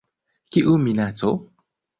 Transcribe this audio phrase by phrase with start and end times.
[0.51, 1.31] Kiu minaco?